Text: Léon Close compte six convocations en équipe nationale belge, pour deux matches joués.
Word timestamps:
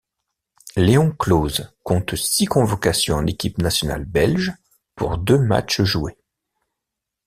Léon 0.77 1.11
Close 1.11 1.75
compte 1.83 2.15
six 2.15 2.45
convocations 2.47 3.17
en 3.17 3.27
équipe 3.27 3.59
nationale 3.59 4.03
belge, 4.03 4.51
pour 4.95 5.19
deux 5.19 5.37
matches 5.37 5.83
joués. 5.83 6.17